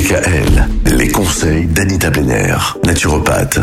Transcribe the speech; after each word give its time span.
DKL, 0.00 0.66
les 0.96 1.08
conseils 1.08 1.66
d'Anita 1.66 2.08
Benner, 2.08 2.56
naturopathe. 2.86 3.60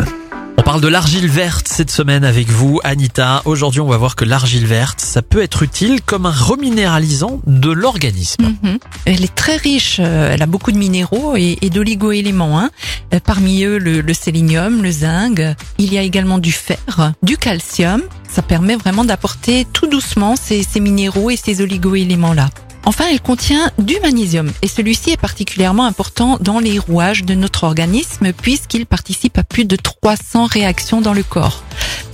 On 0.56 0.62
parle 0.62 0.80
de 0.80 0.86
l'argile 0.86 1.26
verte 1.26 1.66
cette 1.66 1.90
semaine 1.90 2.22
avec 2.22 2.48
vous, 2.48 2.78
Anita. 2.84 3.42
Aujourd'hui, 3.44 3.80
on 3.80 3.88
va 3.88 3.96
voir 3.96 4.14
que 4.14 4.24
l'argile 4.24 4.64
verte, 4.64 5.00
ça 5.00 5.20
peut 5.20 5.42
être 5.42 5.64
utile 5.64 6.00
comme 6.00 6.26
un 6.26 6.30
reminéralisant 6.30 7.40
de 7.48 7.72
l'organisme. 7.72 8.54
Mhm. 8.62 8.78
Elle 9.04 9.24
est 9.24 9.34
très 9.34 9.56
riche, 9.56 9.96
euh, 9.98 10.30
elle 10.32 10.42
a 10.42 10.46
beaucoup 10.46 10.70
de 10.70 10.78
minéraux 10.78 11.34
et, 11.36 11.58
et 11.60 11.70
d'oligo-éléments. 11.70 12.60
Hein. 12.60 12.70
Euh, 13.12 13.18
Parmi 13.18 13.64
eux, 13.64 13.78
le, 13.78 14.00
le 14.00 14.14
sélénium, 14.14 14.80
le 14.80 14.92
zinc. 14.92 15.42
Il 15.78 15.92
y 15.92 15.98
a 15.98 16.02
également 16.02 16.38
du 16.38 16.52
fer, 16.52 16.78
du 17.20 17.36
calcium. 17.36 18.02
Ça 18.30 18.42
permet 18.42 18.76
vraiment 18.76 19.04
d'apporter 19.04 19.66
tout 19.72 19.88
doucement 19.88 20.36
ces, 20.36 20.62
ces 20.62 20.78
minéraux 20.78 21.30
et 21.30 21.36
ces 21.36 21.62
oligo-éléments-là. 21.62 22.50
Enfin, 22.88 23.04
elle 23.10 23.20
contient 23.20 23.70
du 23.76 24.00
magnésium 24.00 24.50
et 24.62 24.66
celui-ci 24.66 25.10
est 25.10 25.20
particulièrement 25.20 25.84
important 25.84 26.38
dans 26.40 26.58
les 26.58 26.78
rouages 26.78 27.22
de 27.22 27.34
notre 27.34 27.64
organisme 27.64 28.32
puisqu'il 28.32 28.86
participe 28.86 29.36
à 29.36 29.44
plus 29.44 29.66
de 29.66 29.76
300 29.76 30.46
réactions 30.46 31.02
dans 31.02 31.12
le 31.12 31.22
corps. 31.22 31.62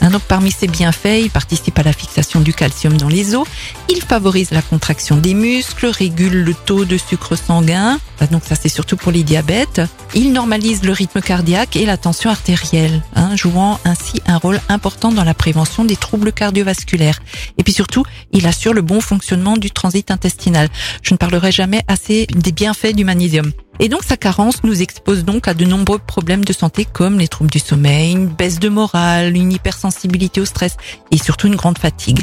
Hein, 0.00 0.10
Donc 0.10 0.22
parmi 0.22 0.50
ses 0.50 0.66
bienfaits, 0.66 1.22
il 1.22 1.30
participe 1.30 1.78
à 1.78 1.84
la 1.84 1.92
fixation 1.92 2.40
du 2.40 2.52
calcium 2.52 2.96
dans 2.96 3.08
les 3.08 3.36
os, 3.36 3.46
il 3.88 4.02
favorise 4.02 4.50
la 4.50 4.62
contraction 4.62 5.16
des 5.16 5.34
muscles, 5.34 5.86
régule 5.86 6.42
le 6.42 6.54
taux 6.54 6.84
de 6.84 6.98
sucre 6.98 7.36
sanguin, 7.36 8.00
Ah, 8.20 8.26
donc 8.26 8.42
ça 8.44 8.54
c'est 8.54 8.68
surtout 8.68 8.96
pour 8.96 9.12
les 9.12 9.22
diabètes, 9.22 9.80
il 10.14 10.32
normalise 10.32 10.82
le 10.82 10.92
rythme 10.92 11.20
cardiaque 11.20 11.76
et 11.76 11.86
la 11.86 11.96
tension 11.96 12.30
artérielle, 12.30 13.02
hein, 13.14 13.36
jouant 13.36 13.78
ainsi 13.84 14.20
un 14.26 14.38
rôle 14.38 14.60
important 14.68 15.12
dans 15.12 15.24
la 15.24 15.34
prévention 15.34 15.84
des 15.84 15.96
troubles 15.96 16.32
cardiovasculaires. 16.32 17.20
Et 17.58 17.62
puis 17.62 17.72
surtout, 17.72 18.04
il 18.32 18.46
assure 18.46 18.72
le 18.72 18.82
bon 18.82 19.00
fonctionnement 19.00 19.56
du 19.56 19.70
transit 19.70 20.10
intestinal. 20.10 20.63
Je 21.02 21.14
ne 21.14 21.18
parlerai 21.18 21.52
jamais 21.52 21.82
assez 21.88 22.26
des 22.26 22.52
bienfaits 22.52 22.94
du 22.94 23.04
magnésium. 23.04 23.52
Et 23.80 23.88
donc 23.88 24.02
sa 24.04 24.16
carence 24.16 24.62
nous 24.62 24.82
expose 24.82 25.24
donc 25.24 25.48
à 25.48 25.54
de 25.54 25.64
nombreux 25.64 25.98
problèmes 25.98 26.44
de 26.44 26.52
santé 26.52 26.84
comme 26.84 27.18
les 27.18 27.28
troubles 27.28 27.50
du 27.50 27.58
sommeil, 27.58 28.12
une 28.12 28.28
baisse 28.28 28.60
de 28.60 28.68
morale, 28.68 29.36
une 29.36 29.52
hypersensibilité 29.52 30.40
au 30.40 30.44
stress 30.44 30.76
et 31.10 31.18
surtout 31.18 31.48
une 31.48 31.56
grande 31.56 31.78
fatigue. 31.78 32.22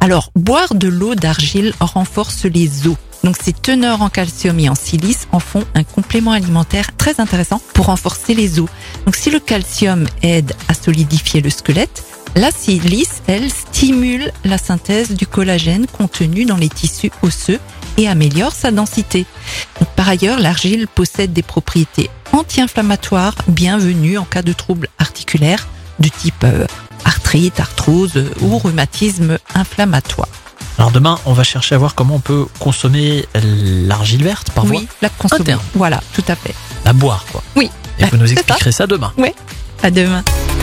Alors, 0.00 0.30
boire 0.36 0.74
de 0.74 0.88
l'eau 0.88 1.14
d'argile 1.14 1.72
renforce 1.80 2.44
les 2.44 2.86
os. 2.86 2.96
Donc 3.24 3.36
ces 3.42 3.54
teneurs 3.54 4.02
en 4.02 4.10
calcium 4.10 4.58
et 4.60 4.68
en 4.68 4.74
silice 4.74 5.26
en 5.32 5.40
font 5.40 5.64
un 5.74 5.82
complément 5.82 6.32
alimentaire 6.32 6.94
très 6.96 7.20
intéressant 7.20 7.60
pour 7.72 7.86
renforcer 7.86 8.34
les 8.34 8.60
os. 8.60 8.68
Donc 9.06 9.16
si 9.16 9.30
le 9.30 9.40
calcium 9.40 10.06
aide 10.22 10.52
à 10.68 10.74
solidifier 10.74 11.40
le 11.40 11.48
squelette, 11.48 12.04
la 12.36 12.50
silice, 12.50 13.22
elle, 13.26 13.50
stimule 13.50 14.32
la 14.44 14.58
synthèse 14.58 15.12
du 15.12 15.26
collagène 15.26 15.86
contenu 15.86 16.44
dans 16.44 16.56
les 16.56 16.68
tissus 16.68 17.12
osseux 17.22 17.60
et 17.96 18.08
améliore 18.08 18.52
sa 18.52 18.70
densité. 18.72 19.24
Donc, 19.78 19.88
par 19.90 20.08
ailleurs, 20.08 20.40
l'argile 20.40 20.88
possède 20.88 21.32
des 21.32 21.42
propriétés 21.42 22.10
anti-inflammatoires 22.32 23.34
bienvenues 23.46 24.18
en 24.18 24.24
cas 24.24 24.42
de 24.42 24.52
troubles 24.52 24.88
articulaires 24.98 25.68
de 26.00 26.08
type 26.08 26.42
euh, 26.44 26.66
arthrite, 27.04 27.60
arthrose 27.60 28.16
euh, 28.16 28.28
ou 28.40 28.58
rhumatisme 28.58 29.38
inflammatoire. 29.54 30.28
Alors 30.76 30.90
demain, 30.90 31.20
on 31.24 31.34
va 31.34 31.44
chercher 31.44 31.76
à 31.76 31.78
voir 31.78 31.94
comment 31.94 32.16
on 32.16 32.20
peut 32.20 32.46
consommer 32.58 33.26
l'argile 33.34 34.24
verte 34.24 34.50
par 34.50 34.66
voie 34.66 34.78
Oui, 34.80 34.88
la 35.02 35.08
consommer. 35.08 35.42
interne. 35.42 35.60
Voilà, 35.76 36.00
tout 36.14 36.24
à 36.26 36.34
fait. 36.34 36.52
La 36.84 36.92
boire, 36.92 37.24
quoi. 37.30 37.44
Oui. 37.54 37.70
Et 38.00 38.06
vous 38.06 38.16
nous 38.16 38.26
ça. 38.26 38.32
expliquerez 38.32 38.72
ça 38.72 38.88
demain. 38.88 39.12
À 39.84 39.90
demain. 39.92 40.24